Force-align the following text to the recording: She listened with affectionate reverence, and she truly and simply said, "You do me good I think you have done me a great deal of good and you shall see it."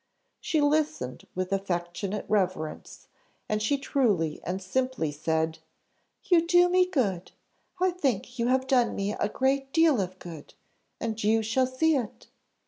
She 0.39 0.61
listened 0.61 1.27
with 1.35 1.53
affectionate 1.53 2.25
reverence, 2.27 3.05
and 3.47 3.61
she 3.61 3.77
truly 3.77 4.41
and 4.43 4.59
simply 4.59 5.11
said, 5.11 5.59
"You 6.23 6.47
do 6.47 6.69
me 6.69 6.87
good 6.87 7.33
I 7.79 7.91
think 7.91 8.39
you 8.39 8.47
have 8.47 8.65
done 8.65 8.95
me 8.95 9.13
a 9.13 9.29
great 9.29 9.71
deal 9.71 10.01
of 10.01 10.17
good 10.17 10.55
and 10.99 11.23
you 11.23 11.43
shall 11.43 11.67
see 11.67 11.95
it." 11.97 12.29